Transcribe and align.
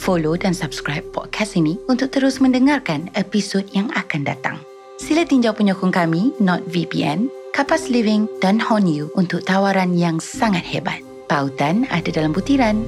follow 0.00 0.32
dan 0.40 0.56
subscribe 0.56 1.04
podcast 1.12 1.60
ini 1.60 1.76
untuk 1.92 2.08
terus 2.08 2.40
mendengarkan 2.40 3.12
episod 3.12 3.62
yang 3.76 3.92
akan 3.92 4.24
datang. 4.24 4.56
Sila 4.96 5.28
tinjau 5.28 5.52
penyokong 5.52 5.92
kami, 5.92 6.32
NotVPN, 6.40 7.28
Kapas 7.52 7.92
Living 7.92 8.24
dan 8.40 8.56
Honu 8.56 9.12
untuk 9.12 9.44
tawaran 9.44 9.92
yang 9.92 10.16
sangat 10.16 10.64
hebat. 10.64 11.04
Pautan 11.28 11.84
ada 11.92 12.08
dalam 12.08 12.32
butiran. 12.32 12.80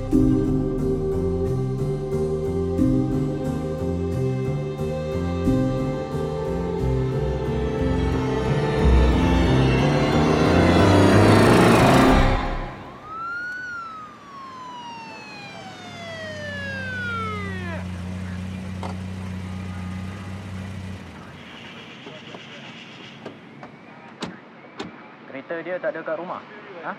Kereta 25.52 25.68
dia 25.68 25.76
tak 25.84 25.92
ada 25.92 26.00
kat 26.00 26.16
rumah. 26.16 26.40
Ha? 26.80 26.92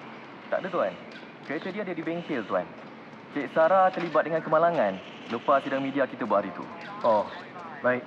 Tak 0.53 0.62
ada 0.62 0.67
tuan. 0.70 0.93
Kereta 1.49 1.73
dia 1.73 1.81
ada 1.81 1.89
di 1.89 2.05
bengkel 2.05 2.45
tuan. 2.45 2.70
Cik 3.34 3.49
Sarah 3.49 3.89
terlibat 3.89 4.29
dengan 4.29 4.45
kemalangan 4.45 4.93
lepas 5.34 5.66
sidang 5.66 5.81
media 5.81 6.05
kita 6.05 6.21
buat 6.29 6.45
hari 6.45 6.53
tu. 6.53 6.62
Oh, 7.02 7.26
baik. 7.81 8.05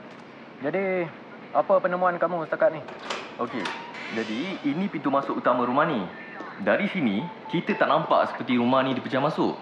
Jadi, 0.62 1.02
apa 1.50 1.82
penemuan 1.82 2.14
kamu 2.14 2.46
setakat 2.46 2.78
ni? 2.78 2.80
Okey. 3.42 3.66
Jadi 4.14 4.70
ini 4.70 4.86
pintu 4.86 5.10
masuk 5.10 5.34
utama 5.34 5.66
rumah 5.66 5.82
ni. 5.82 5.98
Dari 6.62 6.86
sini 6.94 7.26
kita 7.50 7.74
tak 7.74 7.90
nampak 7.90 8.30
seperti 8.30 8.54
rumah 8.54 8.86
ni 8.86 8.94
dipecah 8.94 9.18
masuk. 9.18 9.58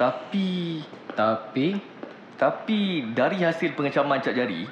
Tapi 0.00 0.80
Tapi, 1.12 1.76
tapi 2.40 3.04
dari 3.12 3.44
hasil 3.44 3.76
pengecaman 3.76 4.24
cap 4.24 4.32
jari, 4.32 4.64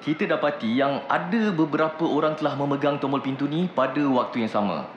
kita 0.00 0.24
dapati 0.24 0.80
yang 0.80 1.04
ada 1.12 1.52
beberapa 1.52 2.08
orang 2.08 2.32
telah 2.40 2.56
memegang 2.56 2.96
tombol 2.96 3.20
pintu 3.20 3.44
ni 3.44 3.68
pada 3.68 4.00
waktu 4.00 4.48
yang 4.48 4.52
sama. 4.52 4.88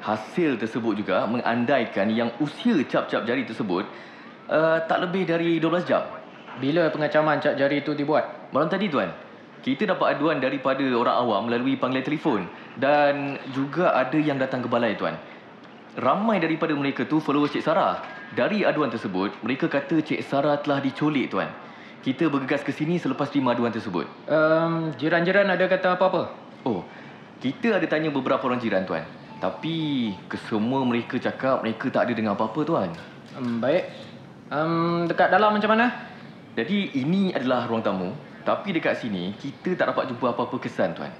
Hasil 0.00 0.56
tersebut 0.56 0.96
juga 0.96 1.28
mengandaikan 1.28 2.08
yang 2.08 2.32
usia 2.40 2.80
cap-cap 2.88 3.28
jari 3.28 3.44
tersebut 3.44 3.84
uh, 4.48 4.80
tak 4.88 4.98
lebih 5.04 5.28
dari 5.28 5.60
12 5.60 5.84
jam. 5.84 6.04
bila 6.56 6.88
pengecaman 6.90 7.40
cap 7.40 7.54
jari 7.56 7.84
itu 7.84 7.92
dibuat? 7.92 8.52
Malam 8.52 8.68
tadi 8.68 8.88
tuan, 8.88 9.12
kita 9.60 9.92
dapat 9.92 10.16
aduan 10.16 10.40
daripada 10.40 10.82
orang 10.82 11.16
awam 11.20 11.42
melalui 11.46 11.76
panggilan 11.76 12.04
telefon 12.04 12.40
dan 12.80 13.36
juga 13.52 13.92
ada 13.92 14.16
yang 14.16 14.40
datang 14.40 14.64
ke 14.64 14.68
balai 14.72 14.96
tuan. 14.96 15.20
Ramai 16.00 16.40
daripada 16.40 16.72
mereka 16.72 17.04
tu 17.04 17.20
followers 17.20 17.52
Cik 17.52 17.64
Sarah. 17.64 18.00
Dari 18.32 18.64
aduan 18.64 18.88
tersebut, 18.88 19.36
mereka 19.44 19.68
kata 19.68 20.00
Cik 20.00 20.24
Sarah 20.24 20.56
telah 20.64 20.80
diculik 20.80 21.28
tuan. 21.28 21.50
Kita 22.00 22.32
bergegas 22.32 22.64
ke 22.64 22.72
sini 22.72 22.96
selepas 22.96 23.28
terima 23.28 23.52
aduan 23.52 23.68
tersebut. 23.68 24.08
Um, 24.24 24.88
jiran-jiran 24.96 25.44
ada 25.44 25.68
kata 25.68 26.00
apa-apa? 26.00 26.32
Oh, 26.64 26.80
kita 27.44 27.76
ada 27.76 27.84
tanya 27.84 28.08
beberapa 28.08 28.40
orang 28.48 28.56
jiran 28.56 28.88
tuan. 28.88 29.04
Tapi 29.36 30.08
kesemua 30.24 30.80
mereka 30.88 31.20
cakap 31.20 31.60
mereka 31.60 31.92
tak 31.92 32.08
ada 32.08 32.12
dengar 32.16 32.40
apa-apa 32.40 32.60
tuan. 32.64 32.88
Um, 33.36 33.60
baik. 33.60 33.92
Um, 34.48 35.04
dekat 35.12 35.28
dalam 35.28 35.52
macam 35.52 35.76
mana? 35.76 35.92
Jadi 36.56 36.96
ini 36.96 37.36
adalah 37.36 37.68
ruang 37.68 37.84
tamu. 37.84 38.16
Tapi 38.48 38.72
dekat 38.72 38.96
sini 38.96 39.36
kita 39.36 39.76
tak 39.76 39.92
dapat 39.92 40.08
jumpa 40.08 40.32
apa-apa 40.32 40.56
kesan 40.56 40.96
tuan. 40.96 41.12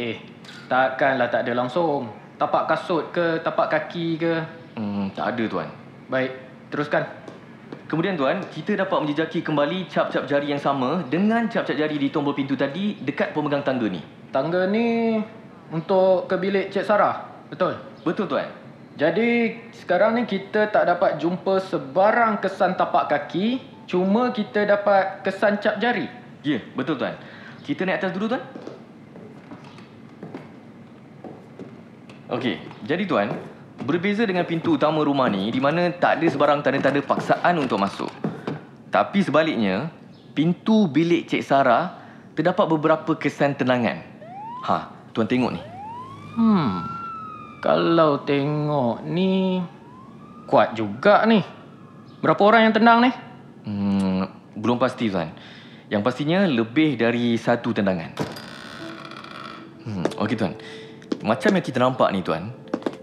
Eh, 0.00 0.24
takkanlah 0.72 1.28
tak 1.28 1.44
ada 1.44 1.52
langsung. 1.52 2.08
Tapak 2.40 2.64
kasut 2.64 3.12
ke, 3.12 3.44
tapak 3.44 3.68
kaki 3.68 4.16
ke? 4.16 4.34
Hmm, 4.72 5.12
tak 5.12 5.36
ada 5.36 5.44
tuan. 5.44 5.68
Baik, 6.08 6.32
teruskan. 6.72 7.04
Kemudian 7.88 8.20
tuan, 8.20 8.44
kita 8.52 8.76
dapat 8.76 9.00
menjejaki 9.00 9.40
kembali 9.40 9.88
cap-cap 9.88 10.28
jari 10.28 10.52
yang 10.52 10.60
sama 10.60 11.00
dengan 11.08 11.48
cap-cap 11.48 11.72
jari 11.72 11.96
di 11.96 12.12
tombol 12.12 12.36
pintu 12.36 12.52
tadi 12.52 13.00
dekat 13.00 13.32
pemegang 13.32 13.64
tangga 13.64 13.88
ni. 13.88 14.04
Tangga 14.28 14.68
ni 14.68 15.16
untuk 15.72 16.28
ke 16.28 16.36
bilik 16.36 16.68
Cik 16.68 16.84
Sarah, 16.84 17.24
betul? 17.48 17.80
Betul 18.04 18.28
tuan. 18.28 18.44
Jadi 19.00 19.56
sekarang 19.72 20.20
ni 20.20 20.28
kita 20.28 20.68
tak 20.68 20.84
dapat 20.84 21.16
jumpa 21.16 21.64
sebarang 21.64 22.44
kesan 22.44 22.76
tapak 22.76 23.08
kaki, 23.08 23.64
cuma 23.88 24.36
kita 24.36 24.68
dapat 24.68 25.24
kesan 25.24 25.56
cap 25.56 25.80
jari. 25.80 26.12
Ya, 26.44 26.60
betul 26.76 27.00
tuan. 27.00 27.16
Kita 27.64 27.88
naik 27.88 28.04
atas 28.04 28.12
dulu 28.12 28.36
tuan. 28.36 28.44
Okey, 32.28 32.60
jadi 32.84 33.08
tuan, 33.08 33.32
berbeza 33.82 34.26
dengan 34.26 34.42
pintu 34.46 34.74
utama 34.74 35.02
rumah 35.02 35.30
ni 35.30 35.50
di 35.54 35.60
mana 35.62 35.90
tak 35.94 36.18
ada 36.18 36.26
sebarang 36.26 36.62
tanda-tanda 36.62 37.02
paksaan 37.02 37.54
untuk 37.58 37.78
masuk. 37.78 38.10
Tapi 38.88 39.20
sebaliknya, 39.20 39.92
pintu 40.32 40.88
bilik 40.88 41.28
Cik 41.28 41.44
Sarah 41.44 41.98
terdapat 42.32 42.66
beberapa 42.70 43.12
kesan 43.18 43.58
tenangan. 43.58 44.00
Ha, 44.64 45.10
tuan 45.12 45.28
tengok 45.28 45.52
ni. 45.54 45.62
Hmm. 46.38 46.86
Kalau 47.58 48.22
tengok 48.22 49.02
ni 49.02 49.58
kuat 50.46 50.78
juga 50.78 51.26
ni. 51.26 51.42
Berapa 52.22 52.42
orang 52.42 52.70
yang 52.70 52.74
tenang 52.74 52.98
ni? 53.02 53.10
Hmm, 53.66 54.22
belum 54.54 54.78
pasti 54.78 55.10
tuan. 55.10 55.30
Yang 55.90 56.02
pastinya 56.06 56.46
lebih 56.46 56.94
dari 56.94 57.34
satu 57.34 57.74
tendangan. 57.74 58.10
Hmm, 59.84 60.06
okey 60.22 60.36
tuan. 60.38 60.54
Macam 61.22 61.50
yang 61.50 61.64
kita 61.66 61.78
nampak 61.82 62.08
ni 62.14 62.22
tuan, 62.22 62.54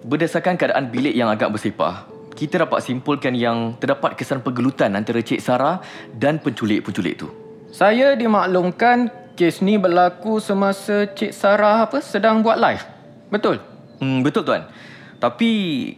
berdasarkan 0.06 0.54
keadaan 0.54 0.94
bilik 0.94 1.18
yang 1.18 1.34
agak 1.34 1.50
bersepah, 1.50 2.06
kita 2.38 2.62
dapat 2.62 2.86
simpulkan 2.86 3.34
yang 3.34 3.74
terdapat 3.82 4.14
kesan 4.14 4.46
pergelutan 4.46 4.94
antara 4.94 5.18
Cik 5.18 5.42
Sarah 5.42 5.82
dan 6.14 6.38
penculik-penculik 6.38 7.18
tu. 7.18 7.28
Saya 7.74 8.14
dimaklumkan 8.14 9.10
kes 9.34 9.66
ni 9.66 9.82
berlaku 9.82 10.38
semasa 10.38 11.10
Cik 11.10 11.34
Sarah 11.34 11.90
apa 11.90 12.00
sedang 12.06 12.46
buat 12.46 12.62
live. 12.62 12.86
Betul? 13.34 13.58
Hmm, 13.98 14.22
betul 14.22 14.46
tuan. 14.46 14.70
Tapi 15.18 15.50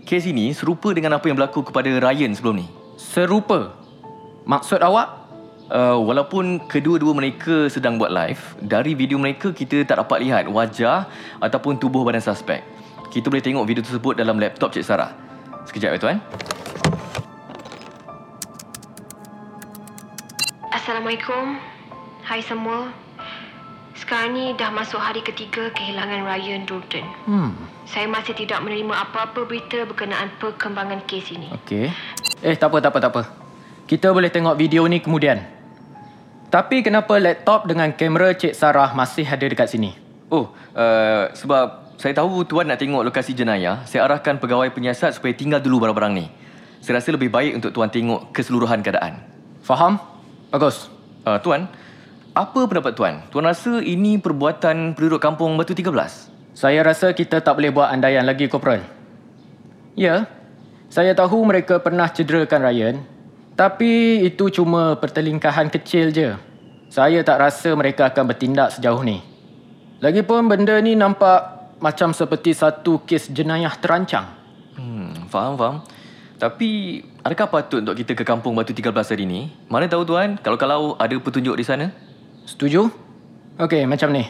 kes 0.08 0.24
ini 0.24 0.56
serupa 0.56 0.96
dengan 0.96 1.20
apa 1.20 1.28
yang 1.28 1.36
berlaku 1.36 1.68
kepada 1.68 1.92
Ryan 1.92 2.32
sebelum 2.32 2.64
ni. 2.64 2.68
Serupa. 2.96 3.76
Maksud 4.48 4.80
awak? 4.80 5.28
Uh, 5.68 6.00
walaupun 6.00 6.64
kedua-dua 6.64 7.12
mereka 7.12 7.68
sedang 7.68 8.00
buat 8.00 8.08
live, 8.08 8.40
dari 8.64 8.96
video 8.96 9.20
mereka 9.20 9.52
kita 9.52 9.84
tak 9.84 10.00
dapat 10.00 10.24
lihat 10.24 10.48
wajah 10.48 11.12
ataupun 11.44 11.76
tubuh 11.76 12.08
badan 12.08 12.24
suspek. 12.24 12.64
Kita 13.08 13.32
boleh 13.32 13.40
tengok 13.40 13.64
video 13.64 13.80
tersebut 13.80 14.20
dalam 14.20 14.36
laptop 14.36 14.76
Cik 14.76 14.84
Sarah. 14.84 15.16
Sekejap 15.72 15.96
ya 15.96 16.00
tuan. 16.00 16.18
Assalamualaikum. 20.76 21.56
Hai 22.28 22.44
semua. 22.44 22.92
Sekarang 23.96 24.36
ni 24.36 24.52
dah 24.60 24.70
masuk 24.72 25.00
hari 25.00 25.24
ketiga 25.24 25.72
kehilangan 25.72 26.28
Ryan 26.28 26.68
Durden. 26.68 27.08
Hmm. 27.24 27.52
Saya 27.88 28.12
masih 28.12 28.36
tidak 28.36 28.60
menerima 28.60 28.94
apa-apa 28.94 29.48
berita 29.48 29.88
berkenaan 29.88 30.28
perkembangan 30.44 31.08
kes 31.08 31.32
ini. 31.32 31.48
Okey. 31.64 31.88
Eh, 32.44 32.56
tak 32.60 32.70
apa, 32.70 32.78
tak 32.84 32.92
apa, 32.92 33.00
tak 33.00 33.12
apa. 33.16 33.22
Kita 33.88 34.12
boleh 34.12 34.28
tengok 34.28 34.60
video 34.60 34.84
ni 34.92 35.00
kemudian. 35.00 35.48
Tapi 36.52 36.84
kenapa 36.84 37.16
laptop 37.20 37.68
dengan 37.68 37.92
kamera 37.96 38.36
Cik 38.36 38.56
Sarah 38.56 38.92
masih 38.92 39.24
ada 39.28 39.48
dekat 39.48 39.72
sini? 39.72 39.96
Oh, 40.28 40.52
uh, 40.76 41.32
sebab 41.32 41.87
saya 41.98 42.14
tahu 42.14 42.46
tuan 42.46 42.70
nak 42.70 42.78
tengok 42.78 43.02
lokasi 43.02 43.34
jenayah, 43.34 43.82
saya 43.90 44.06
arahkan 44.06 44.38
pegawai 44.38 44.70
penyiasat 44.70 45.18
supaya 45.18 45.34
tinggal 45.34 45.58
dulu 45.58 45.82
barang-barang 45.82 46.14
ni. 46.14 46.26
Saya 46.78 47.02
rasa 47.02 47.10
lebih 47.10 47.34
baik 47.34 47.58
untuk 47.58 47.74
tuan 47.74 47.90
tengok 47.90 48.30
keseluruhan 48.38 48.86
keadaan. 48.86 49.26
Faham? 49.66 49.98
Bagus. 50.54 50.94
Uh, 51.26 51.42
tuan, 51.42 51.66
apa 52.38 52.70
pendapat 52.70 52.94
tuan? 52.94 53.26
Tuan 53.34 53.50
rasa 53.50 53.82
ini 53.82 54.22
perbuatan 54.22 54.94
penduduk 54.94 55.18
kampung 55.18 55.58
Batu 55.58 55.74
13? 55.74 55.90
Saya 56.54 56.86
rasa 56.86 57.18
kita 57.18 57.42
tak 57.42 57.58
boleh 57.58 57.74
buat 57.74 57.90
andaian 57.90 58.30
lagi, 58.30 58.46
Corporal. 58.46 58.86
Ya, 59.98 60.30
saya 60.94 61.18
tahu 61.18 61.42
mereka 61.50 61.82
pernah 61.82 62.06
cederakan 62.14 62.62
Ryan, 62.62 62.96
tapi 63.58 64.22
itu 64.22 64.54
cuma 64.54 65.02
pertelingkahan 65.02 65.74
kecil 65.74 66.14
je. 66.14 66.38
Saya 66.94 67.26
tak 67.26 67.42
rasa 67.42 67.74
mereka 67.74 68.14
akan 68.14 68.30
bertindak 68.30 68.78
sejauh 68.78 69.02
ni. 69.02 69.26
Lagipun 69.98 70.46
benda 70.46 70.78
ni 70.78 70.94
nampak 70.94 71.57
macam 71.78 72.14
seperti 72.14 72.54
satu 72.54 73.06
kes 73.06 73.30
jenayah 73.30 73.74
terancang. 73.78 74.26
Hmm, 74.78 75.30
faham, 75.30 75.54
faham. 75.58 75.76
Tapi, 76.38 77.02
adakah 77.26 77.50
patut 77.50 77.82
untuk 77.82 77.98
kita 77.98 78.14
ke 78.14 78.22
kampung 78.22 78.54
Batu 78.54 78.70
13 78.70 78.94
hari 78.94 79.26
ni? 79.26 79.50
Mana 79.70 79.90
tahu 79.90 80.06
tuan, 80.06 80.38
kalau-kalau 80.38 80.94
ada 81.02 81.18
petunjuk 81.18 81.58
di 81.58 81.66
sana? 81.66 81.90
Setuju? 82.46 82.86
Okey, 83.58 83.90
macam 83.90 84.14
ni. 84.14 84.30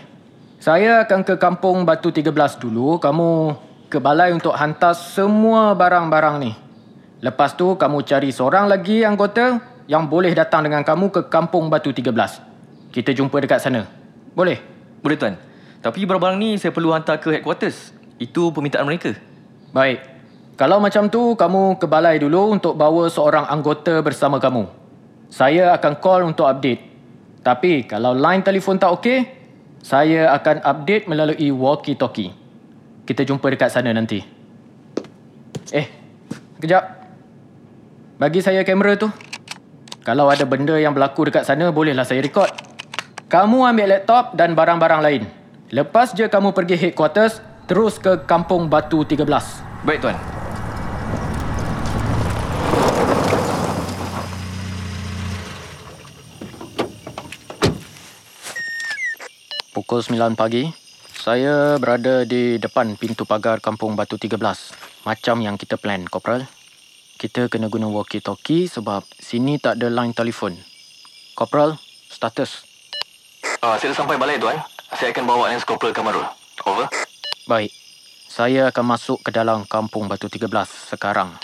Saya 0.57 1.03
akan 1.03 1.27
ke 1.27 1.35
kampung 1.35 1.83
Batu 1.83 2.15
13 2.15 2.31
dulu. 2.63 2.95
Kamu 2.95 3.27
ke 3.91 3.99
balai 3.99 4.31
untuk 4.31 4.55
hantar 4.55 4.95
semua 4.95 5.75
barang-barang 5.75 6.35
ni. 6.39 6.51
Lepas 7.19 7.59
tu, 7.59 7.75
kamu 7.75 8.07
cari 8.07 8.31
seorang 8.31 8.71
lagi 8.71 9.03
anggota 9.03 9.59
yang 9.91 10.07
boleh 10.07 10.31
datang 10.31 10.63
dengan 10.63 10.87
kamu 10.87 11.11
ke 11.11 11.21
kampung 11.27 11.67
Batu 11.67 11.91
13. 11.91 12.07
Kita 12.91 13.11
jumpa 13.11 13.35
dekat 13.43 13.59
sana. 13.59 13.83
Boleh? 14.31 14.63
Boleh 15.03 15.17
tuan. 15.19 15.35
Tapi 15.81 16.03
barang-barang 16.03 16.37
ni 16.37 16.49
saya 16.57 16.73
perlu 16.73 16.91
hantar 16.91 17.21
ke 17.21 17.33
headquarters. 17.37 17.93
Itu 18.17 18.49
permintaan 18.49 18.85
mereka. 18.85 19.13
Baik. 19.71 20.01
Kalau 20.57 20.81
macam 20.81 21.05
tu, 21.05 21.37
kamu 21.37 21.77
ke 21.77 21.85
balai 21.85 22.17
dulu 22.17 22.57
untuk 22.57 22.73
bawa 22.73 23.05
seorang 23.13 23.45
anggota 23.45 24.01
bersama 24.01 24.41
kamu. 24.41 24.65
Saya 25.29 25.75
akan 25.77 25.93
call 26.01 26.25
untuk 26.25 26.49
update. 26.49 26.81
Tapi 27.45 27.85
kalau 27.85 28.17
line 28.17 28.41
telefon 28.41 28.81
tak 28.81 28.89
okey, 28.97 29.19
saya 29.85 30.33
akan 30.33 30.65
update 30.65 31.05
melalui 31.05 31.53
walkie-talkie. 31.53 32.33
Kita 33.05 33.21
jumpa 33.21 33.47
dekat 33.53 33.69
sana 33.69 33.93
nanti. 33.93 34.19
Eh, 35.71 35.87
kejap. 36.57 36.83
Bagi 38.17 38.41
saya 38.41 38.65
kamera 38.65 38.97
tu. 38.97 39.07
Kalau 40.01 40.31
ada 40.31 40.41
benda 40.47 40.73
yang 40.79 40.95
berlaku 40.97 41.29
dekat 41.29 41.45
sana, 41.45 41.69
bolehlah 41.69 42.07
saya 42.07 42.23
rekod. 42.23 42.49
Kamu 43.27 43.67
ambil 43.67 43.93
laptop 43.93 44.33
dan 44.33 44.55
barang-barang 44.55 45.01
lain. 45.03 45.23
Lepas 45.67 46.15
je 46.15 46.23
kamu 46.23 46.55
pergi 46.55 46.79
headquarters, 46.79 47.43
terus 47.67 47.99
ke 47.99 48.23
Kampung 48.23 48.71
Batu 48.71 49.03
13. 49.03 49.27
Baik 49.83 49.99
tuan. 49.99 50.15
Pukul 59.75 59.99
9 60.07 60.39
pagi, 60.39 60.71
saya 61.19 61.75
berada 61.75 62.23
di 62.23 62.55
depan 62.55 62.95
pintu 62.95 63.27
pagar 63.27 63.59
Kampung 63.59 63.99
Batu 63.99 64.15
13. 64.15 64.39
Macam 65.03 65.43
yang 65.43 65.59
kita 65.59 65.75
plan, 65.75 66.07
Corporal. 66.07 66.47
Kita 67.19 67.51
kena 67.51 67.67
guna 67.67 67.91
walkie-talkie 67.91 68.71
sebab 68.71 69.03
sini 69.19 69.59
tak 69.59 69.83
ada 69.83 69.91
line 69.91 70.15
telefon. 70.15 70.55
Corporal, 71.35 71.75
status. 72.07 72.63
Uh, 73.59 73.75
saya 73.75 73.91
dah 73.91 73.99
sampai 73.99 74.15
balai 74.15 74.39
tuan. 74.39 74.55
Saya 74.87 75.11
akan 75.11 75.25
bawa 75.27 75.51
Lance 75.51 75.67
Corporal 75.67 75.91
Kamarul. 75.91 76.23
Over. 76.63 76.87
Baik. 77.43 77.75
Saya 78.31 78.71
akan 78.71 78.95
masuk 78.95 79.19
ke 79.19 79.35
dalam 79.35 79.67
Kampung 79.67 80.07
Batu 80.07 80.31
13 80.31 80.47
sekarang. 80.95 81.35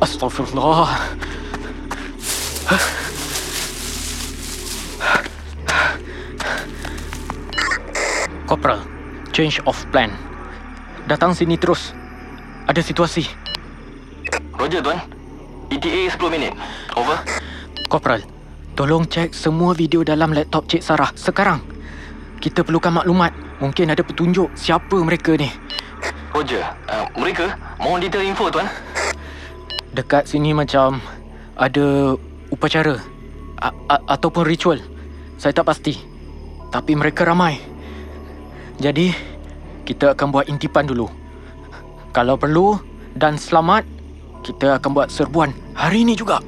Astaghfirullah. 0.00 0.88
Corporal, 8.54 8.86
change 9.34 9.58
of 9.66 9.74
plan. 9.90 10.14
Datang 11.10 11.34
sini 11.34 11.58
terus. 11.58 11.90
Ada 12.70 12.86
situasi. 12.86 13.26
Roger 14.54 14.78
tuan. 14.78 15.02
ETA 15.74 16.06
10 16.14 16.30
minit. 16.30 16.54
Over. 16.94 17.18
Corporal, 17.90 18.22
tolong 18.78 19.10
cek 19.10 19.34
semua 19.34 19.74
video 19.74 20.06
dalam 20.06 20.30
laptop 20.30 20.70
Cik 20.70 20.86
Sarah 20.86 21.10
sekarang. 21.18 21.66
Kita 22.38 22.62
perlukan 22.62 22.94
maklumat. 22.94 23.34
Mungkin 23.58 23.90
ada 23.90 24.06
petunjuk 24.06 24.54
siapa 24.54 25.02
mereka 25.02 25.34
ni. 25.34 25.50
Roger. 26.30 26.62
Uh, 26.86 27.10
mereka 27.18 27.58
mohon 27.82 27.98
detail 27.98 28.22
info 28.22 28.54
tuan. 28.54 28.70
Dekat 29.90 30.30
sini 30.30 30.54
macam 30.54 31.02
ada 31.58 32.14
upacara 32.54 33.02
a- 33.58 33.74
a- 33.90 34.04
ataupun 34.14 34.46
ritual. 34.46 34.78
Saya 35.42 35.50
tak 35.50 35.66
pasti. 35.66 35.98
Tapi 36.70 36.94
mereka 36.94 37.26
ramai. 37.26 37.73
Jadi, 38.78 39.14
kita 39.86 40.16
akan 40.16 40.34
buat 40.34 40.46
intipan 40.50 40.88
dulu. 40.88 41.06
Kalau 42.10 42.34
perlu 42.34 42.78
dan 43.14 43.38
selamat, 43.38 43.86
kita 44.42 44.78
akan 44.78 44.90
buat 44.94 45.08
serbuan 45.10 45.54
hari 45.74 46.02
ini 46.02 46.14
juga. 46.18 46.42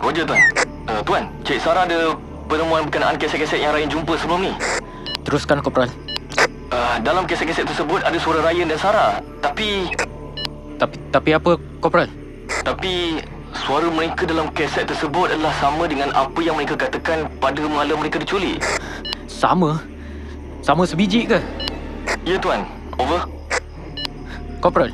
Roger 0.00 0.24
tuan. 0.24 0.40
Uh, 0.88 1.00
tuan, 1.04 1.24
Cik 1.44 1.58
Sarah 1.60 1.84
ada 1.84 2.14
penemuan 2.48 2.86
berkenaan 2.88 3.16
keset-keset 3.20 3.60
yang 3.60 3.74
Ryan 3.74 3.90
jumpa 3.90 4.14
sebelum 4.16 4.40
ni. 4.48 4.52
Teruskan, 5.24 5.60
Corporal. 5.60 5.90
Uh, 6.68 6.96
dalam 7.00 7.24
keset-keset 7.24 7.64
tersebut 7.64 8.00
ada 8.04 8.16
suara 8.20 8.44
Ryan 8.44 8.68
dan 8.68 8.78
Sarah. 8.80 9.10
Tapi 9.40 9.88
Tapi 10.78 10.96
tapi 11.10 11.30
apa, 11.34 11.58
Corporal? 11.82 12.06
tapi 12.64 13.20
suara 13.64 13.88
mereka 13.88 14.28
dalam 14.28 14.48
keset 14.52 14.88
tersebut 14.88 15.32
adalah 15.32 15.52
sama 15.56 15.88
dengan 15.88 16.12
apa 16.12 16.38
yang 16.40 16.56
mereka 16.56 16.76
katakan 16.76 17.28
pada 17.40 17.60
malam 17.66 17.96
mereka 17.98 18.20
diculik. 18.20 18.60
Sama? 19.26 19.80
Sama 20.68 20.84
sebiji 20.84 21.24
ke? 21.24 21.40
Ya 22.28 22.36
tuan. 22.36 22.60
Over. 23.00 23.24
Corporal, 24.60 24.92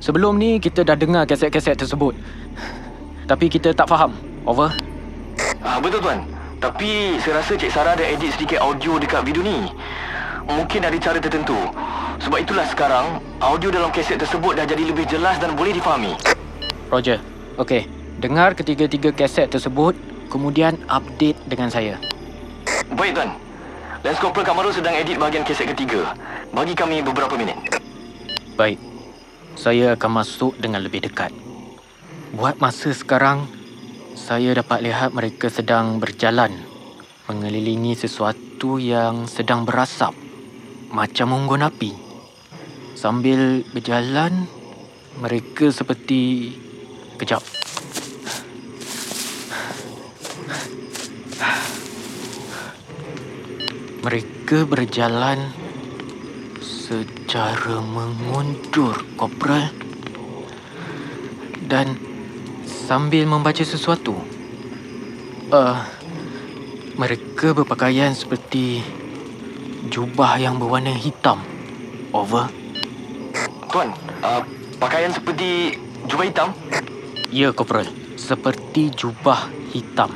sebelum 0.00 0.40
ni 0.40 0.56
kita 0.56 0.80
dah 0.80 0.96
dengar 0.96 1.28
kaset-kaset 1.28 1.76
tersebut. 1.76 2.16
Tapi 3.28 3.52
kita 3.52 3.76
tak 3.76 3.84
faham. 3.84 4.16
Over. 4.48 4.72
Ah, 5.60 5.76
betul 5.76 6.00
tuan. 6.00 6.24
Tapi 6.56 7.20
saya 7.20 7.44
rasa 7.44 7.52
Cik 7.52 7.68
Sarah 7.68 7.92
ada 7.92 8.00
edit 8.00 8.32
sedikit 8.32 8.64
audio 8.64 8.96
dekat 8.96 9.28
video 9.28 9.44
ni. 9.44 9.68
Mungkin 10.48 10.88
ada 10.88 10.96
cara 10.96 11.20
tertentu. 11.20 11.58
Sebab 12.24 12.40
itulah 12.40 12.64
sekarang, 12.64 13.20
audio 13.44 13.68
dalam 13.68 13.92
kaset 13.92 14.16
tersebut 14.16 14.56
dah 14.56 14.64
jadi 14.64 14.88
lebih 14.88 15.04
jelas 15.04 15.36
dan 15.36 15.52
boleh 15.52 15.76
difahami. 15.76 16.16
Roger. 16.88 17.20
Okey. 17.60 17.84
Dengar 18.24 18.56
ketiga-tiga 18.56 19.12
kaset 19.12 19.52
tersebut, 19.52 19.92
kemudian 20.32 20.80
update 20.88 21.36
dengan 21.44 21.68
saya. 21.68 22.00
Baik 22.96 23.20
tuan. 23.20 23.43
Lance 24.04 24.20
Corporal 24.20 24.44
Kamarul 24.44 24.76
sedang 24.76 24.92
edit 24.92 25.16
bahagian 25.16 25.48
kaset 25.48 25.64
ketiga. 25.64 26.12
Bagi 26.52 26.76
kami 26.76 27.00
beberapa 27.00 27.40
minit. 27.40 27.56
Baik. 28.52 28.76
Saya 29.56 29.96
akan 29.96 30.20
masuk 30.20 30.52
dengan 30.60 30.84
lebih 30.84 31.08
dekat. 31.08 31.32
Buat 32.36 32.60
masa 32.60 32.92
sekarang, 32.92 33.48
saya 34.12 34.52
dapat 34.60 34.84
lihat 34.84 35.16
mereka 35.16 35.48
sedang 35.48 36.04
berjalan 36.04 36.52
mengelilingi 37.32 37.96
sesuatu 37.96 38.76
yang 38.76 39.24
sedang 39.24 39.64
berasap 39.64 40.12
macam 40.92 41.32
unggun 41.32 41.64
api. 41.64 41.96
Sambil 42.92 43.64
berjalan, 43.72 44.44
mereka 45.16 45.72
seperti 45.72 46.52
kejap. 47.16 47.40
Mereka 54.04 54.68
berjalan 54.68 55.48
secara 56.60 57.80
mengundur, 57.80 59.00
Kopral. 59.16 59.72
Dan 61.64 61.96
sambil 62.68 63.24
membaca 63.24 63.64
sesuatu. 63.64 64.12
Uh, 65.48 65.80
mereka 67.00 67.56
berpakaian 67.56 68.12
seperti 68.12 68.84
jubah 69.88 70.36
yang 70.36 70.60
berwarna 70.60 70.92
hitam. 70.92 71.40
Over. 72.12 72.52
Tuan, 73.72 73.88
uh, 74.20 74.44
pakaian 74.76 75.16
seperti 75.16 75.80
jubah 76.04 76.24
hitam? 76.28 76.48
Ya, 77.32 77.56
Kopral. 77.56 77.88
Seperti 78.20 78.92
jubah 78.92 79.48
hitam. 79.72 80.12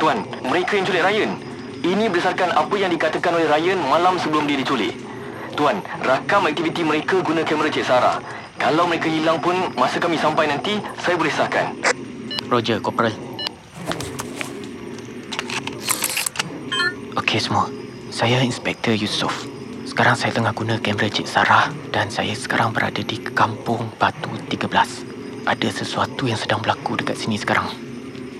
Tuan, 0.00 0.24
mereka 0.48 0.80
yang 0.80 0.88
culik 0.88 1.04
Ryan. 1.04 1.53
Ini 1.84 2.08
berdasarkan 2.08 2.56
apa 2.56 2.80
yang 2.80 2.88
dikatakan 2.96 3.36
oleh 3.36 3.44
Ryan 3.44 3.76
malam 3.84 4.16
sebelum 4.16 4.48
dia 4.48 4.56
diculik. 4.56 4.96
Tuan, 5.52 5.84
rakam 6.00 6.48
aktiviti 6.48 6.80
mereka 6.80 7.20
guna 7.20 7.44
kamera 7.44 7.68
Cik 7.68 7.84
Sarah. 7.84 8.24
Kalau 8.56 8.88
mereka 8.88 9.12
hilang 9.12 9.36
pun, 9.36 9.52
masa 9.76 10.00
kami 10.00 10.16
sampai 10.16 10.48
nanti, 10.48 10.80
saya 11.04 11.20
boleh 11.20 11.28
sahkan. 11.28 11.76
Roger, 12.48 12.80
Kopral. 12.80 13.12
Okey 17.20 17.36
semua. 17.36 17.68
Saya 18.08 18.40
Inspektor 18.40 18.96
Yusof. 18.96 19.44
Sekarang 19.84 20.16
saya 20.16 20.32
tengah 20.32 20.56
guna 20.56 20.80
kamera 20.80 21.12
Cik 21.12 21.28
Sarah 21.28 21.68
dan 21.92 22.08
saya 22.08 22.32
sekarang 22.32 22.72
berada 22.72 23.04
di 23.04 23.20
Kampung 23.20 23.92
Batu 24.00 24.32
13. 24.48 25.44
Ada 25.44 25.68
sesuatu 25.68 26.24
yang 26.24 26.40
sedang 26.40 26.64
berlaku 26.64 26.96
dekat 26.96 27.20
sini 27.20 27.36
sekarang. 27.36 27.68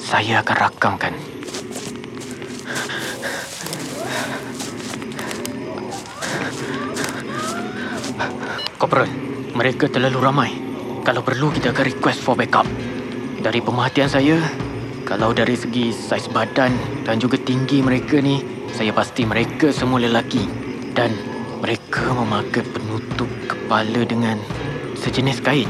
Saya 0.01 0.41
akan 0.41 0.57
rakamkan. 0.57 1.34
Corporal, 8.95 9.11
mereka 9.59 9.91
terlalu 9.91 10.19
ramai. 10.23 10.51
Kalau 11.03 11.19
perlu 11.27 11.51
kita 11.51 11.75
akan 11.75 11.83
request 11.83 12.23
for 12.23 12.39
backup. 12.39 12.63
Dari 13.43 13.59
pemerhatian 13.59 14.07
saya, 14.07 14.39
kalau 15.03 15.35
dari 15.35 15.59
segi 15.59 15.91
saiz 15.91 16.31
badan 16.31 16.71
dan 17.03 17.19
juga 17.19 17.35
tinggi 17.43 17.83
mereka 17.83 18.23
ni, 18.23 18.39
saya 18.71 18.95
pasti 18.95 19.27
mereka 19.27 19.75
semua 19.75 19.99
lelaki. 19.99 20.47
Dan 20.95 21.11
mereka 21.59 22.07
memakai 22.15 22.63
penutup 22.63 23.27
kepala 23.51 24.07
dengan 24.07 24.39
sejenis 24.95 25.43
kain. 25.43 25.67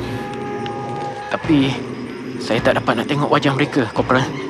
Tapi, 1.33 1.73
saya 2.45 2.61
tak 2.61 2.85
dapat 2.85 2.93
nak 2.93 3.09
tengok 3.09 3.33
wajah 3.33 3.57
mereka, 3.57 3.89
Corporal. 3.97 4.44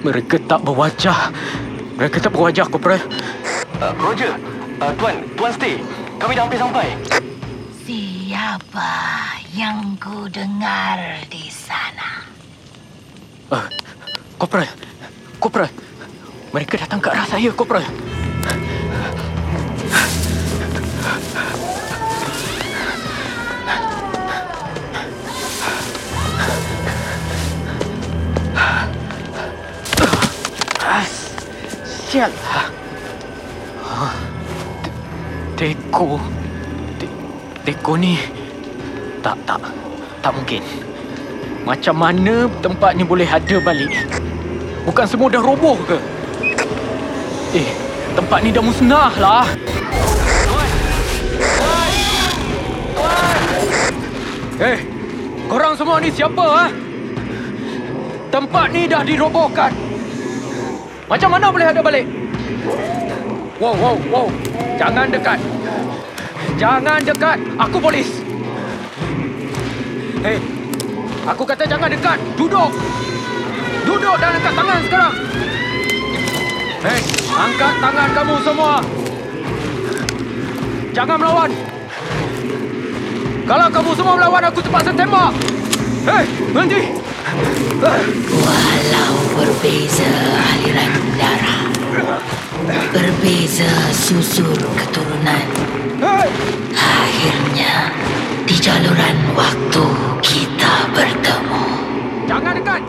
Mereka 0.00 0.40
tak 0.48 0.60
berwajah. 0.64 1.32
Mereka 2.00 2.16
tak 2.24 2.32
berwajah, 2.32 2.66
Corporal. 2.68 3.00
Uh, 3.80 3.92
Roger, 4.00 4.32
uh, 4.80 4.92
Tuan, 4.96 5.20
Tuan 5.36 5.52
stay. 5.52 5.80
Kami 6.16 6.32
dah 6.36 6.44
hampir 6.48 6.60
sampai. 6.60 6.86
Siapa 7.84 8.92
yang 9.52 9.96
ku 10.00 10.28
dengar 10.32 11.24
di 11.28 11.52
sana? 11.52 12.24
Uh, 13.52 13.66
Kopral. 14.40 14.68
Kopral. 15.36 15.68
Mereka 16.50 16.80
datang 16.80 17.00
ke 17.04 17.08
arah 17.12 17.28
saya, 17.28 17.52
Kopral. 17.52 17.84
Teko. 35.54 36.18
Te- 36.98 37.16
Teko 37.62 37.94
ni 37.94 38.18
tak 39.22 39.38
tak 39.46 39.62
tak 40.18 40.34
mungkin. 40.34 40.58
Macam 41.62 41.94
mana 41.94 42.50
tempat 42.58 42.98
ni 42.98 43.06
boleh 43.06 43.30
ada 43.30 43.56
balik? 43.62 43.94
Bukan 44.82 45.06
semua 45.06 45.30
dah 45.30 45.38
roboh 45.38 45.78
ke? 45.86 46.02
Eh, 47.54 47.70
tempat 48.18 48.42
ni 48.42 48.50
dah 48.50 48.64
musnah 48.64 49.14
lah. 49.14 49.46
Eh, 54.58 54.78
korang 55.46 55.78
semua 55.78 56.02
ni 56.02 56.10
siapa 56.10 56.42
ha? 56.42 56.66
Tempat 58.34 58.66
ni 58.74 58.90
dah 58.90 59.06
dirobohkan. 59.06 59.70
Macam 61.10 61.28
mana 61.34 61.50
boleh 61.50 61.66
ada 61.66 61.82
balik? 61.82 62.06
Wow, 63.58 63.74
wow, 63.74 63.96
wow. 64.14 64.26
Jangan 64.78 65.10
dekat. 65.10 65.42
Jangan 66.54 67.02
dekat. 67.02 67.42
Aku 67.58 67.82
polis. 67.82 68.06
Hei, 70.22 70.38
aku 71.26 71.42
kata 71.42 71.66
jangan 71.66 71.90
dekat. 71.90 72.14
Duduk. 72.38 72.70
Duduk 73.82 74.14
dan 74.22 74.38
angkat 74.38 74.54
tangan 74.54 74.78
sekarang. 74.86 75.14
Hei, 76.86 77.00
angkat 77.34 77.74
tangan 77.82 78.08
kamu 78.14 78.34
semua. 78.46 78.74
Jangan 80.94 81.16
melawan. 81.18 81.50
Kalau 83.50 83.66
kamu 83.66 83.90
semua 83.98 84.14
melawan, 84.14 84.42
aku 84.46 84.62
terpaksa 84.62 84.94
tembak. 84.94 85.34
Hei, 86.06 86.24
berhenti. 86.54 86.82
Walau 87.82 89.14
berbeza 89.34 90.09
berbeza 92.90 93.70
susur 93.94 94.58
keturunan, 94.74 95.46
akhirnya 96.74 97.94
di 98.42 98.56
jaluran 98.58 99.16
waktu 99.38 99.86
kita 100.18 100.74
bertemu. 100.90 101.64
jangan 102.26 102.52
dekat. 102.58 102.82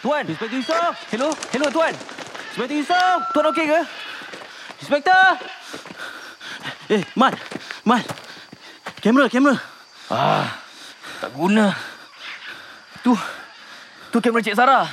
Tuan. 0.00 0.24
Inspektor 0.24 0.56
Yusof. 0.56 0.94
Hello. 1.12 1.28
Hello, 1.52 1.66
Tuan. 1.68 1.92
Inspektor 2.52 2.76
Yusof. 2.76 3.20
Tuan 3.36 3.44
okey 3.52 3.64
ke? 3.68 3.80
Inspektor. 4.80 5.24
Eh, 6.88 7.04
Mat. 7.14 7.36
Mat. 7.84 8.04
Kamera, 9.04 9.28
kamera. 9.28 9.56
Ah, 10.08 10.48
tak 11.20 11.30
guna. 11.36 11.76
Tu, 13.04 13.12
tu 14.12 14.16
kamera 14.18 14.44
Cik 14.44 14.56
Sarah. 14.56 14.88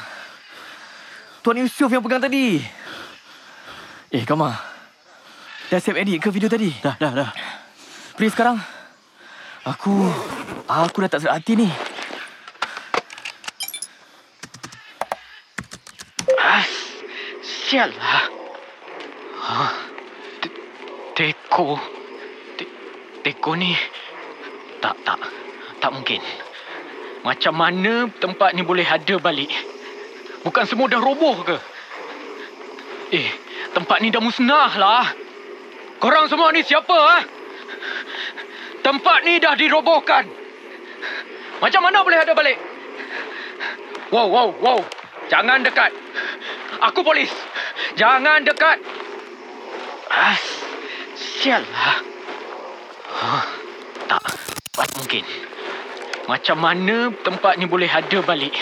Tuan 1.40 1.64
Yusof 1.64 1.88
yang 1.88 2.04
pegang 2.04 2.22
tadi. 2.22 2.60
Eh, 4.12 4.24
Kama. 4.28 4.56
Dah 5.68 5.80
siap 5.84 6.00
edit 6.00 6.24
ke 6.24 6.32
video 6.32 6.48
tadi? 6.48 6.72
Dah, 6.80 6.96
dah, 6.96 7.12
dah. 7.12 7.30
Please 8.16 8.32
sekarang. 8.32 8.56
Aku, 9.68 10.08
aku 10.64 10.98
dah 11.04 11.12
tak 11.12 11.20
sedar 11.20 11.36
hati 11.36 11.60
ni. 11.60 11.68
Sial 17.68 17.92
lah. 17.92 18.24
Ha? 19.44 19.64
Te- 20.40 20.56
Teko. 21.20 21.76
Te- 22.56 22.74
Teko 23.28 23.60
ni... 23.60 23.76
Tak, 24.80 24.96
tak. 25.04 25.20
Tak 25.84 25.92
mungkin. 25.92 26.24
Macam 27.28 27.60
mana 27.60 28.08
tempat 28.24 28.56
ni 28.56 28.64
boleh 28.64 28.88
ada 28.88 29.20
balik? 29.20 29.52
Bukan 30.48 30.64
semua 30.64 30.88
dah 30.88 31.04
roboh 31.04 31.44
ke? 31.44 31.58
Eh, 33.12 33.28
tempat 33.76 34.00
ni 34.00 34.16
dah 34.16 34.24
musnah 34.24 34.72
lah. 34.80 35.12
Korang 36.00 36.32
semua 36.32 36.56
ni 36.56 36.64
siapa, 36.64 36.96
ha? 36.96 37.20
Tempat 38.80 39.28
ni 39.28 39.44
dah 39.44 39.60
dirobohkan. 39.60 40.24
Macam 41.60 41.84
mana 41.84 42.00
boleh 42.00 42.24
ada 42.24 42.32
balik? 42.32 42.56
Wow, 44.08 44.32
wow, 44.32 44.50
wow. 44.64 44.80
Jangan 45.28 45.68
dekat. 45.68 46.07
Aku 46.86 47.02
polis. 47.02 47.32
Jangan 47.98 48.46
dekat. 48.46 48.78
Ah, 50.08 50.38
sial 51.18 51.62
lah. 51.62 51.98
Huh, 53.18 53.46
tak, 54.06 54.24
tak 54.78 54.90
mungkin. 54.98 55.26
Macam 56.28 56.58
mana 56.60 57.10
tempat 57.24 57.58
ni 57.58 57.66
boleh 57.66 57.90
ada 57.90 58.20
balik? 58.22 58.54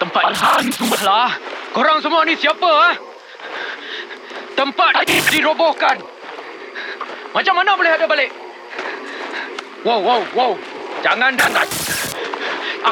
Tempat 0.00 0.22
ni 0.32 0.36
hancur 0.40 0.98
lah. 1.04 1.30
Korang 1.70 2.00
semua 2.02 2.24
ni 2.26 2.34
siapa, 2.34 2.66
ha? 2.66 2.90
Tempat 4.56 5.06
ni 5.06 5.16
dirobohkan. 5.30 6.00
Macam 7.30 7.54
mana 7.54 7.78
boleh 7.78 7.92
ada 7.94 8.06
balik? 8.10 8.30
Wow, 9.86 10.00
wow, 10.02 10.20
wow. 10.34 10.52
Jangan 11.00 11.32
dekat. 11.38 11.68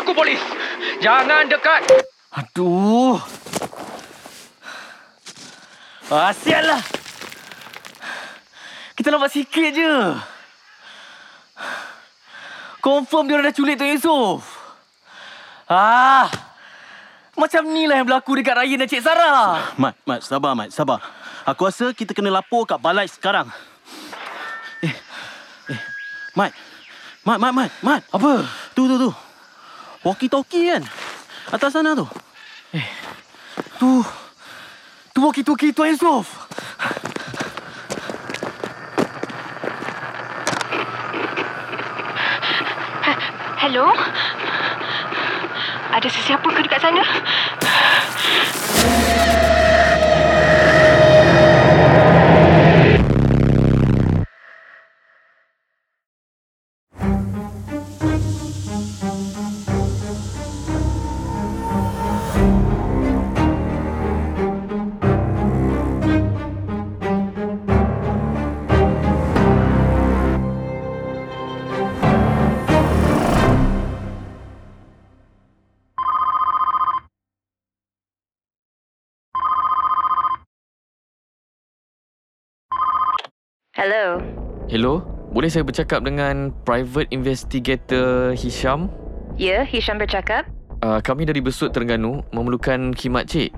Aku 0.01 0.15
polis. 0.15 0.41
Jangan 1.03 1.49
dekat. 1.51 1.83
Aduh. 2.33 3.38
Ah, 6.09 6.33
sial 6.33 6.65
lah. 6.65 6.81
Kita 8.97 9.13
nampak 9.13 9.29
sikit 9.29 9.71
je. 9.77 9.93
Confirm 12.81 13.29
dia 13.29 13.45
dah 13.45 13.53
culik 13.53 13.77
Tuan 13.77 13.93
Yusof. 13.93 14.41
Ah. 15.69 16.33
Macam 17.37 17.69
ni 17.71 17.85
lah 17.85 18.01
yang 18.01 18.09
berlaku 18.09 18.41
dekat 18.41 18.57
Ryan 18.57 18.83
dan 18.83 18.89
Cik 18.89 19.05
Sarah. 19.05 19.77
Mat, 19.77 19.95
Mat, 20.09 20.25
sabar, 20.25 20.57
Mat, 20.57 20.73
sabar. 20.73 20.99
Aku 21.45 21.69
rasa 21.69 21.93
kita 21.93 22.17
kena 22.17 22.33
lapor 22.33 22.65
kat 22.65 22.81
balai 22.81 23.07
sekarang. 23.07 23.47
Eh, 24.83 24.95
eh, 25.71 25.81
Mat. 26.35 26.57
Mat, 27.23 27.39
Mat, 27.39 27.53
Mat, 27.53 27.71
Mat. 27.85 28.03
Apa? 28.11 28.43
Tu, 28.73 28.89
tu, 28.89 28.97
tu. 28.97 29.11
Walkie-talkie 30.03 30.73
kan? 30.73 30.83
Atas 31.53 31.77
sana 31.77 31.93
tu. 31.93 32.09
Tu. 32.73 32.81
Tu 33.79 33.91
walkie-talkie 35.21 35.73
Tuan 35.73 35.91
Yusof. 35.91 36.49
Hello? 43.59 43.93
Ada 45.93 46.09
sesiapa 46.09 46.47
ke 46.47 46.61
dekat 46.63 46.81
sana? 46.81 47.03
Hello, 84.79 85.03
boleh 85.35 85.51
saya 85.51 85.67
bercakap 85.67 86.07
dengan 86.07 86.55
Private 86.63 87.11
Investigator 87.11 88.31
Hisham? 88.39 88.87
Ya, 89.35 89.67
Hisham 89.67 89.99
bercakap. 89.99 90.47
Uh, 90.87 91.03
kami 91.03 91.27
dari 91.27 91.43
Besut 91.43 91.75
Terengganu 91.75 92.23
memerlukan 92.31 92.95
khidmat 92.95 93.27
cik. 93.27 93.51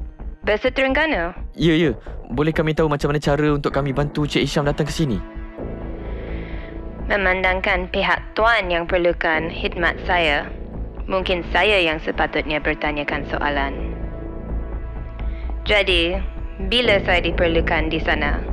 Bahasa 0.49 0.73
Terengganu? 0.73 1.37
Ya, 1.61 1.77
ya. 1.77 1.93
Boleh 2.33 2.57
kami 2.57 2.73
tahu 2.73 2.89
macam 2.89 3.13
mana 3.13 3.21
cara 3.21 3.53
untuk 3.53 3.69
kami 3.69 3.93
bantu 3.93 4.25
Cik 4.25 4.49
Isham 4.49 4.65
datang 4.65 4.89
ke 4.89 4.97
sini? 4.97 5.21
Memandangkan 7.13 7.93
pihak 7.93 8.33
tuan 8.33 8.73
yang 8.73 8.89
perlukan 8.89 9.53
khidmat 9.53 10.01
saya, 10.09 10.49
mungkin 11.05 11.45
saya 11.53 11.85
yang 11.85 12.01
sepatutnya 12.01 12.65
bertanyakan 12.65 13.29
soalan. 13.29 13.93
Jadi, 15.69 16.17
bila 16.73 16.97
saya 17.05 17.21
diperlukan 17.21 17.93
di 17.93 18.01
sana? 18.01 18.50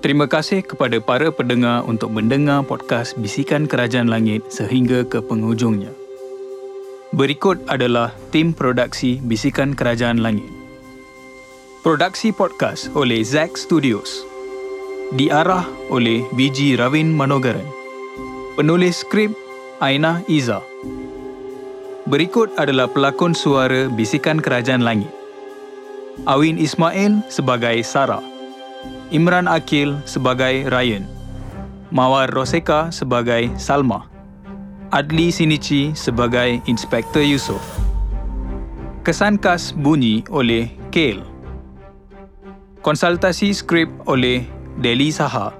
Terima 0.00 0.24
kasih 0.24 0.64
kepada 0.64 0.96
para 0.96 1.28
pendengar 1.28 1.84
untuk 1.84 2.08
mendengar 2.08 2.64
podcast 2.64 3.12
Bisikan 3.20 3.68
Kerajaan 3.68 4.08
Langit 4.08 4.40
sehingga 4.48 5.04
ke 5.04 5.20
penghujungnya. 5.20 5.92
Berikut 7.12 7.60
adalah 7.68 8.16
tim 8.32 8.56
produksi 8.56 9.20
Bisikan 9.20 9.76
Kerajaan 9.76 10.24
Langit. 10.24 10.48
Produksi 11.84 12.32
podcast 12.32 12.88
oleh 12.96 13.20
Zack 13.20 13.60
Studios. 13.60 14.24
Diarah 15.20 15.68
oleh 15.92 16.24
BG 16.32 16.80
Ravin 16.80 17.12
Manogaran. 17.12 17.68
Penulis 18.56 19.04
skrip 19.04 19.36
Aina 19.84 20.24
Iza. 20.32 20.64
Berikut 22.08 22.56
adalah 22.56 22.88
pelakon 22.88 23.36
suara 23.36 23.92
Bisikan 23.92 24.40
Kerajaan 24.40 24.80
Langit. 24.80 25.12
Awin 26.24 26.56
Ismail 26.56 27.20
sebagai 27.28 27.84
Sarah. 27.84 28.29
Imran 29.10 29.50
Akil 29.50 29.98
sebagai 30.06 30.70
Ryan. 30.70 31.02
Mawar 31.90 32.30
Roseka 32.30 32.94
sebagai 32.94 33.50
Salma. 33.58 34.06
Adli 34.94 35.34
Sinichi 35.34 35.90
sebagai 35.98 36.62
Inspektor 36.70 37.26
Yusof. 37.26 37.62
Kesan 39.02 39.34
khas 39.34 39.74
bunyi 39.74 40.22
oleh 40.30 40.70
Kale. 40.94 41.26
Konsultasi 42.86 43.50
skrip 43.50 43.90
oleh 44.06 44.46
Deli 44.78 45.10
Saha. 45.10 45.50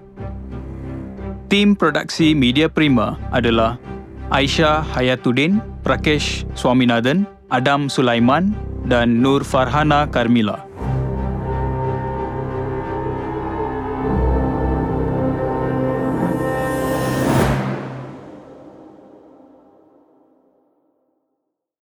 Tim 1.51 1.75
produksi 1.75 2.39
Media 2.39 2.71
Prima 2.71 3.19
adalah 3.35 3.83
Aisyah 4.31 4.87
Hayatuddin, 4.95 5.59
Prakesh 5.83 6.47
Swaminathan, 6.55 7.27
Adam 7.51 7.91
Sulaiman 7.91 8.55
dan 8.87 9.19
Nur 9.19 9.43
Farhana 9.43 10.07
Karmila. 10.07 10.70